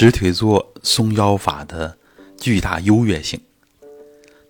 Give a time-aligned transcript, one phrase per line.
[0.00, 1.94] 直腿坐松腰法的
[2.38, 3.38] 巨大优越性，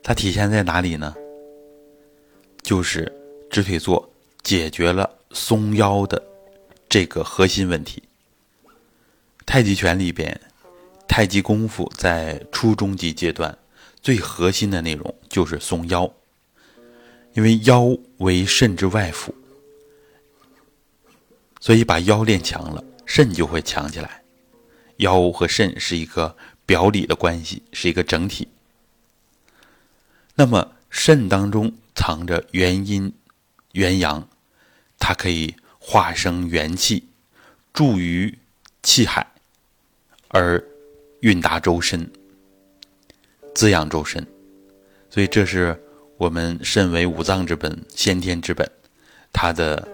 [0.01, 1.13] 它体现在哪里呢？
[2.63, 3.13] 就是
[3.51, 4.09] 直腿坐
[4.45, 6.23] 解决了松腰的
[6.89, 8.01] 这个核心问题。
[9.45, 10.41] 太极拳里边，
[11.09, 13.59] 太极功夫在初中级阶段
[14.01, 16.09] 最核心的内容就是松腰，
[17.33, 17.89] 因为腰
[18.19, 19.35] 为肾之外府，
[21.59, 24.20] 所以把腰练强了，肾就会强起来。
[25.01, 28.49] 腰和肾是一个表里的关系，是一个整体。
[30.35, 33.13] 那么肾当中藏着元阴、
[33.73, 34.27] 元阳，
[34.99, 37.09] 它可以化生元气，
[37.73, 38.39] 助于
[38.83, 39.27] 气海，
[40.29, 40.63] 而
[41.21, 42.11] 运达周身，
[43.55, 44.27] 滋养周身。
[45.11, 45.83] 所以这是
[46.17, 48.71] 我们肾为五脏之本、先天之本，
[49.33, 49.89] 它的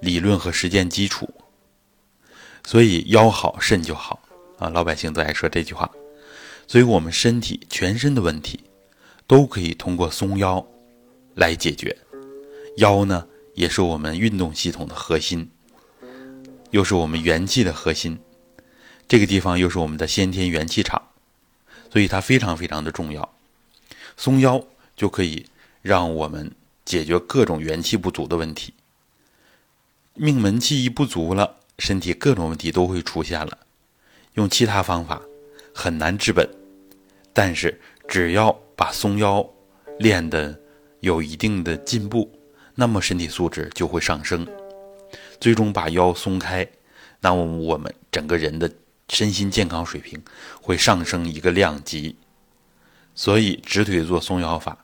[0.00, 1.32] 理论和实践基础。
[2.64, 4.20] 所以腰好，肾就好。
[4.58, 5.90] 啊，老百姓都爱说这句话，
[6.66, 8.60] 所以我们身体全身的问题
[9.26, 10.66] 都可以通过松腰
[11.34, 11.96] 来解决。
[12.78, 15.50] 腰呢，也是我们运动系统的核心，
[16.70, 18.18] 又是我们元气的核心。
[19.08, 21.00] 这个地方又是我们的先天元气场，
[21.92, 23.36] 所以它非常非常的重要。
[24.16, 24.64] 松腰
[24.96, 25.46] 就可以
[25.82, 26.50] 让我们
[26.84, 28.72] 解决各种元气不足的问题。
[30.14, 33.58] 命门气一不足了，身体各种问题都会出现了。
[34.36, 35.20] 用其他方法
[35.74, 36.48] 很难治本，
[37.32, 39.46] 但是只要把松腰
[39.98, 40.58] 练得
[41.00, 42.30] 有一定的进步，
[42.74, 44.46] 那么身体素质就会上升，
[45.40, 46.66] 最终把腰松开，
[47.20, 48.70] 那么我们整个人的
[49.08, 50.22] 身心健康水平
[50.60, 52.16] 会上升一个量级。
[53.14, 54.76] 所以直腿坐松腰法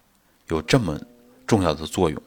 [0.49, 0.99] 有这么
[1.47, 2.23] 重要的作用。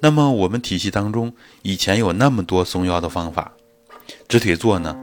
[0.00, 3.52] 那么我们体系当中以前有那么多松腰的方法，
[4.26, 4.96] 直腿坐呢？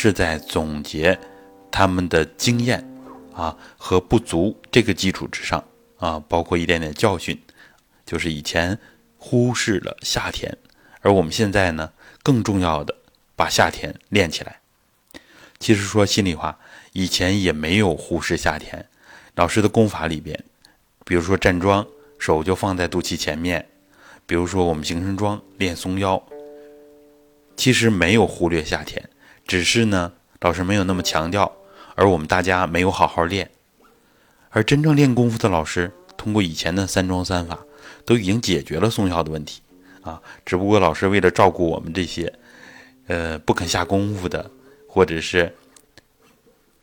[0.00, 1.18] 是在总结
[1.72, 2.88] 他们的经验
[3.34, 5.62] 啊和不足这个基础之上
[5.96, 7.36] 啊，包括一点点教训，
[8.06, 8.78] 就是以前
[9.16, 10.56] 忽视了夏天，
[11.00, 12.94] 而我们现在呢，更重要的
[13.34, 14.60] 把夏天练起来。
[15.58, 16.56] 其实说心里话，
[16.92, 18.88] 以前也没有忽视夏天。
[19.34, 20.44] 老师的功法里边，
[21.04, 21.84] 比如说站桩，
[22.20, 23.60] 手就放在肚脐前面；
[24.26, 26.22] 比如说我们形身桩练松腰，
[27.56, 29.02] 其实没有忽略夏天。
[29.48, 31.50] 只是呢，老师没有那么强调，
[31.94, 33.50] 而我们大家没有好好练。
[34.50, 37.58] 而真正练功夫的老师，通过以前的三桩三法，
[38.04, 39.62] 都已经解决了松腰的问题
[40.02, 40.20] 啊。
[40.44, 42.30] 只不过老师为了照顾我们这些，
[43.06, 44.50] 呃，不肯下功夫的，
[44.86, 45.50] 或者是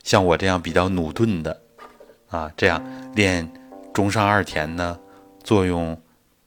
[0.01, 1.61] 像我这样比较努钝的，
[2.29, 2.83] 啊，这样
[3.13, 3.47] 练
[3.93, 4.99] 中上二田呢，
[5.43, 6.01] 作用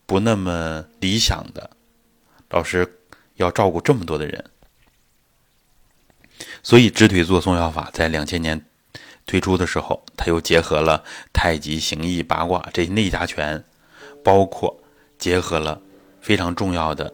[0.05, 1.71] 不那么理想的，
[2.51, 3.01] 老师
[3.37, 4.45] 要照顾这么多的人。
[6.63, 8.65] 所以，直腿坐松腰法在两千年
[9.27, 13.65] 推出的时候，它又结合了太极、形意、八卦这些内家拳，
[14.23, 14.81] 包括
[15.19, 15.81] 结合了
[16.21, 17.13] 非常重要的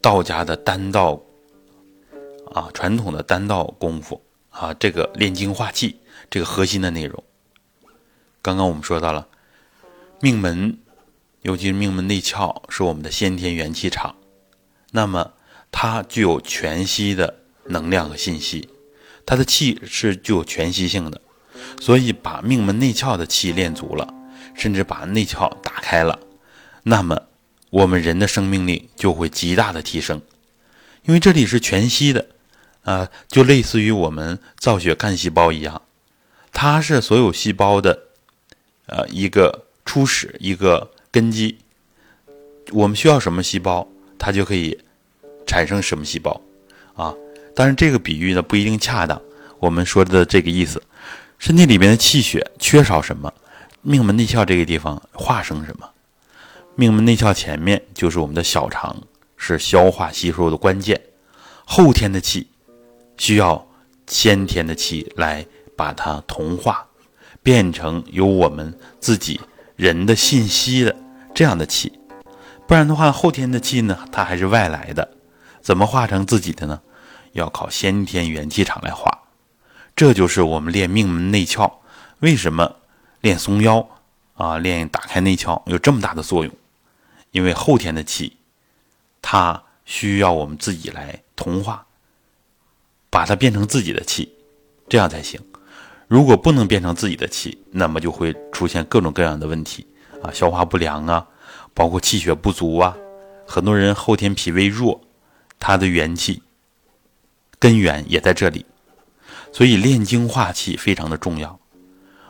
[0.00, 1.20] 道家的丹道
[2.52, 6.00] 啊，传统的丹道功夫啊，这个炼精化气
[6.30, 7.22] 这个核心的内容。
[8.40, 9.28] 刚刚我们说到了
[10.20, 10.78] 命门，
[11.42, 14.16] 尤其是命门内窍是我们的先天元气场，
[14.90, 15.32] 那么
[15.70, 17.41] 它具有全息的。
[17.66, 18.68] 能量和信息，
[19.24, 21.20] 它的气是具有全息性的，
[21.80, 24.12] 所以把命门内窍的气练足了，
[24.54, 26.18] 甚至把内窍打开了，
[26.84, 27.22] 那么
[27.70, 30.20] 我们人的生命力就会极大的提升。
[31.04, 32.26] 因为这里是全息的，
[32.82, 35.82] 啊，就类似于我们造血干细胞一样，
[36.52, 38.06] 它是所有细胞的，
[38.86, 41.58] 呃，一个初始，一个根基。
[42.70, 44.78] 我们需要什么细胞，它就可以
[45.46, 46.40] 产生什么细胞，
[46.94, 47.14] 啊。
[47.54, 49.20] 当然，这个比喻呢不一定恰当。
[49.58, 50.82] 我们说的这个意思，
[51.38, 53.32] 身体里面的气血缺少什么，
[53.82, 55.88] 命门内窍这个地方化生什么。
[56.74, 58.96] 命门内窍前面就是我们的小肠，
[59.36, 61.00] 是消化吸收的关键。
[61.64, 62.48] 后天的气
[63.16, 63.66] 需要
[64.06, 65.46] 先天的气来
[65.76, 66.86] 把它同化，
[67.42, 69.40] 变成有我们自己
[69.76, 70.96] 人的信息的
[71.34, 71.92] 这样的气。
[72.66, 75.10] 不然的话，后天的气呢，它还是外来的，
[75.60, 76.80] 怎么化成自己的呢？
[77.32, 79.22] 要靠先天元气场来化，
[79.94, 81.72] 这就是我们练命门内窍。
[82.20, 82.76] 为什么
[83.20, 83.86] 练松腰
[84.34, 86.54] 啊，练打开内窍有这么大的作用？
[87.30, 88.36] 因为后天的气，
[89.20, 91.86] 它需要我们自己来同化，
[93.10, 94.32] 把它变成自己的气，
[94.88, 95.40] 这样才行。
[96.08, 99.86] 如果不能变成自己的气，那么就会出现各种各样的问题
[100.22, 101.26] 啊，消化不良啊，
[101.72, 102.94] 包括气血不足啊。
[103.46, 105.00] 很多人后天脾胃弱，
[105.58, 106.42] 他的元气。
[107.62, 108.66] 根源也在这里，
[109.52, 111.60] 所以炼精化气非常的重要。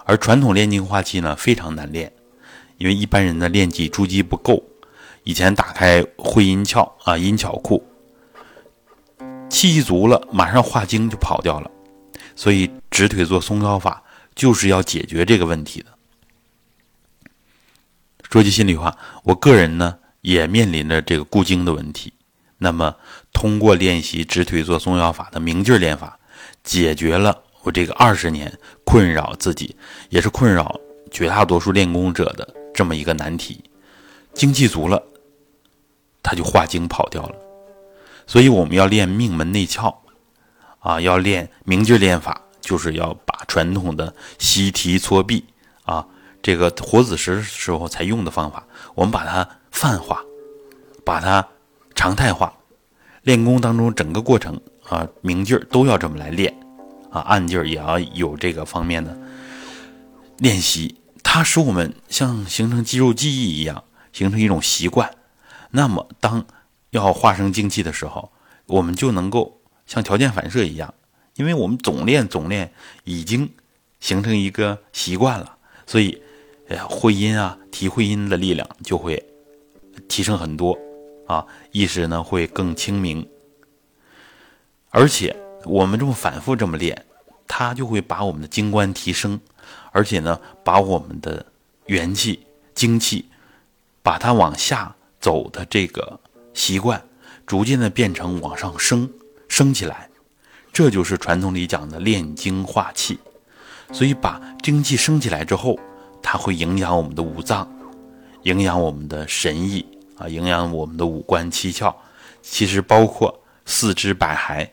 [0.04, 2.12] 而传统炼精化气呢，非常难练，
[2.76, 4.62] 因为一般人的练气筑基不够。
[5.24, 7.82] 以前打开会阴窍啊，阴窍库，
[9.48, 11.70] 气足了，马上化精就跑掉了。
[12.36, 14.02] 所以直腿做松腰法
[14.34, 15.86] 就是要解决这个问题的。
[18.30, 22.12] 说句心里话，我个人呢也面临着这个固精的问题。
[22.62, 22.94] 那么
[23.32, 26.18] 通过练习直腿坐松腰法的明劲练法，
[26.62, 29.76] 解决了我这个二十年困扰自己，
[30.08, 30.80] 也是困扰
[31.10, 33.62] 绝大多数练功者的这么一个难题。
[34.32, 35.02] 精气足了。
[36.24, 37.34] 他就化精跑掉了，
[38.28, 39.92] 所以我们要练命门内窍，
[40.78, 45.44] 啊，要练明劲练法，就是要把传统的吸提搓臂
[45.82, 46.06] 啊，
[46.40, 48.64] 这个活子时时候才用的方法，
[48.94, 50.22] 我们把它泛化，
[51.04, 51.44] 把它
[52.02, 52.52] 常态化。
[53.22, 56.52] 练功当中整个过程啊，明劲儿都要这么来练，
[57.12, 59.16] 啊，暗劲儿也要有这个方面的
[60.38, 65.08] 练习，它使我们像形成肌肉记忆一样，形成一种习惯。
[65.70, 66.44] 那么，当
[66.90, 68.32] 要化生精气的时候，
[68.66, 70.92] 我们就能够像条件反射一样，
[71.36, 72.72] 因为我们总练总练，
[73.04, 73.48] 已经
[74.00, 75.56] 形成一个习惯了，
[75.86, 76.20] 所以，
[76.66, 79.24] 呃，会阴啊，提会阴的力量就会
[80.08, 80.76] 提升很多
[81.26, 83.28] 啊，意识呢会更清明，
[84.90, 87.04] 而且我们这么反复这么练，
[87.46, 89.40] 它就会把我们的精关提升，
[89.90, 91.46] 而且呢，把我们的
[91.86, 93.26] 元气、精气，
[94.02, 94.94] 把它往下。
[95.22, 96.18] 走的这个
[96.52, 97.00] 习惯，
[97.46, 99.08] 逐渐的变成往上升，
[99.46, 100.10] 升起来，
[100.72, 103.20] 这就是传统里讲的炼精化气。
[103.92, 105.78] 所以把精气升起来之后，
[106.20, 107.72] 它会影响我们的五脏，
[108.42, 109.86] 影响我们的神意
[110.22, 111.92] 啊，营养我们的五官七窍，
[112.42, 114.68] 其实包括四肢百骸，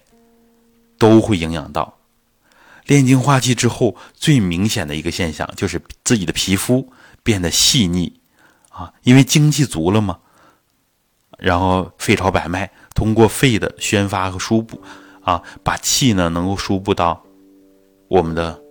[1.00, 1.98] 都会营养到。
[2.86, 6.92] 炼精化气之后，最明显的一个现象就是自己的皮肤
[7.24, 8.20] 变得细腻
[8.70, 10.20] 啊，因为精气足了嘛。
[11.40, 14.82] 然后肺朝百脉，通过肺的宣发和输布，
[15.22, 17.24] 啊，把气呢能够输布到
[18.08, 18.62] 我们的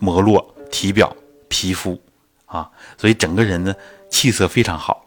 [0.00, 1.16] 膜络、体表、
[1.48, 1.98] 皮肤，
[2.46, 3.74] 啊，所以整个人的
[4.10, 5.03] 气色非常好。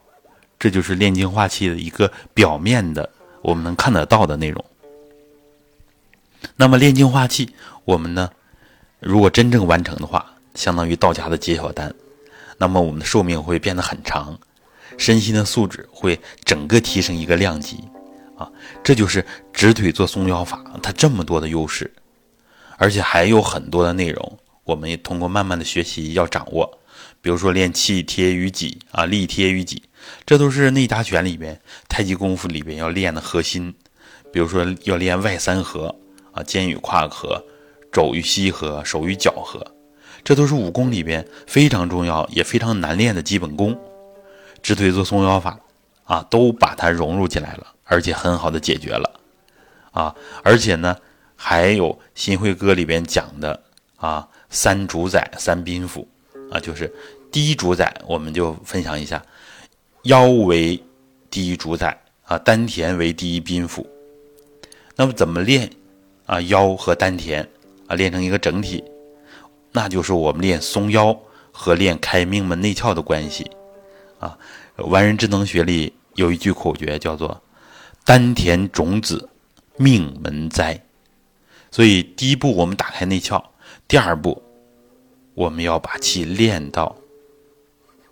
[0.59, 3.09] 这就是炼精化气的一个表面的
[3.42, 4.63] 我们能看得到的内容。
[6.56, 7.50] 那么炼精化气，
[7.86, 8.30] 我们呢，
[9.00, 11.94] 如果真正完成的话，相当于道家的揭晓丹，
[12.57, 14.38] 那么我们的寿命会变得很长。
[14.98, 17.83] 身心的素质会整个提升一个量级，
[18.36, 18.50] 啊，
[18.83, 19.24] 这就是
[19.54, 21.94] 直腿做松腰法，它这么多的优势，
[22.77, 26.80] 而且还有很多的内容，我们也通过慢慢的学习要掌握。
[27.21, 29.83] 比如说练气贴于脊啊，力贴于脊，
[30.25, 33.74] 这都是内家拳里边、太极功夫里边要练的核心。
[34.31, 35.95] 比如说要练外三合
[36.33, 37.44] 啊，肩与胯合，
[37.92, 39.65] 肘与膝合，手与脚合，
[40.24, 43.80] 这都是武功里边非常重要也非常难练的基本功。
[44.62, 45.57] 直腿做松腰法，
[46.04, 49.19] 啊，都把它融入进来了，而且很好的解决了，
[49.92, 50.13] 啊，
[50.44, 50.98] 而且呢，
[51.36, 53.63] 还有《新会歌》里边讲的
[53.95, 56.07] 啊，三主宰三宾府，
[56.51, 56.94] 啊，就是
[57.31, 59.24] 第一主宰，我们就分享一下，
[60.07, 60.81] 腰为
[61.30, 63.86] 第一主宰啊，丹田为第一宾府。
[64.95, 65.69] 那么怎么练
[66.25, 66.39] 啊？
[66.44, 67.45] 腰和丹田
[67.87, 68.81] 啊，练成一个整体，
[69.73, 71.18] 那就是我们练松腰
[71.52, 73.52] 和练开命门内窍的关系。
[74.19, 74.37] 啊，
[74.78, 77.42] 完人智能学里有一句口诀，叫做
[78.06, 79.28] “丹田种子，
[79.76, 80.81] 命门栽”。
[81.69, 83.44] 所以第一步我们打开内窍，
[83.90, 84.42] 第二步
[85.33, 86.95] 我们要把气练到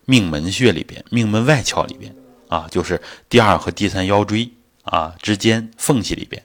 [0.06, 2.16] 命门穴里边、命门外窍里边
[2.48, 4.50] 啊，就是第二和第三腰椎
[4.84, 6.42] 啊之间缝隙里边。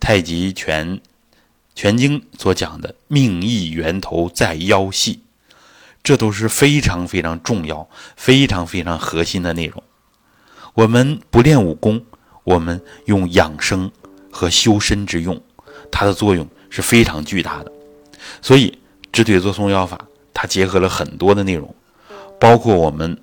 [0.00, 1.00] 太极拳
[1.74, 5.20] 拳经所讲的“命意源头在腰系”。
[6.04, 9.82] 这都是非常非常重要、非常非常核心的内容。
[10.74, 12.04] 我们不练武功，
[12.42, 13.90] 我们用养生
[14.30, 15.40] 和修身之用，
[15.90, 17.72] 它的作用是非常巨大的。
[18.42, 18.78] 所以，
[19.10, 19.98] 直腿坐松腰法，
[20.34, 21.74] 它结合了很多的内容，
[22.44, 23.18] 包括我们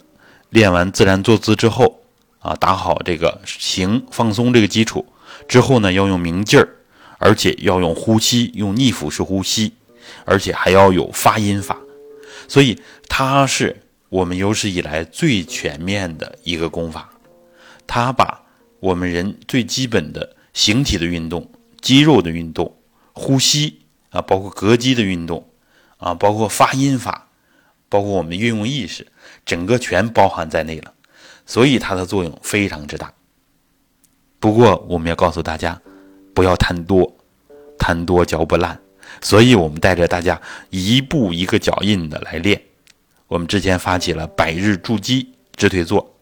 [0.49, 2.01] 练完自然坐姿之后，
[2.39, 5.05] 啊，打好这个形放松这个基础
[5.47, 6.67] 之后呢，要用明劲儿，
[7.19, 9.73] 而且要用呼吸，用逆腹式呼吸，
[10.25, 11.77] 而且还要有发音法。
[12.47, 17.11] 所以，它是我们有史以来最全面的一个功法。
[17.85, 18.41] 它把
[18.79, 22.75] 我们人最基本的形体的运动、肌肉的运动、
[23.13, 25.47] 呼吸啊，包括膈肌的运动
[25.97, 27.27] 啊，包括发音法，
[27.91, 29.05] 包括我们运用意识，
[29.45, 30.93] 整个全包含在内了。
[31.45, 33.13] 所以，它的作用非常之大。
[34.39, 35.79] 不过，我们要告诉大家，
[36.33, 37.13] 不要贪多，
[37.77, 38.79] 贪多嚼不烂。
[39.19, 42.61] 所以我们带着大家一步一个脚印的来练。
[43.27, 46.15] 我们之前发起了百日筑基直腿坐，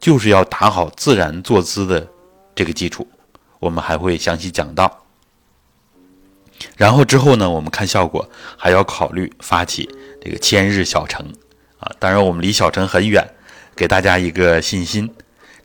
[0.00, 2.08] 就是要打好自然坐姿的
[2.56, 3.06] 这个基础。
[3.60, 5.03] 我们还会详细讲到。
[6.76, 9.88] 然后之后呢，我们看效果，还要考虑发起
[10.20, 11.24] 这个千日小程
[11.78, 11.90] 啊。
[11.98, 13.28] 当然，我们离小城很远，
[13.76, 15.08] 给大家一个信心。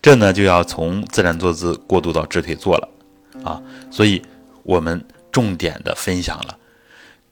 [0.02, 2.90] 这呢，就要从自然坐姿过渡到直腿坐了
[3.44, 3.62] 啊。
[3.92, 4.22] 所以，
[4.64, 6.58] 我们重点的分享了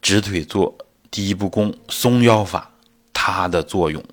[0.01, 0.75] 直腿坐
[1.09, 2.71] 第一步功松腰法，
[3.13, 4.03] 它的作用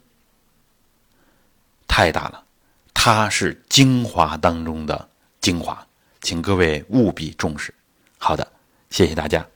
[1.88, 2.44] 太大了，
[2.92, 5.08] 它是精华当中的
[5.40, 5.86] 精华，
[6.22, 7.72] 请各位务必重视。
[8.18, 8.53] 好的。
[8.94, 9.53] 谢谢大家。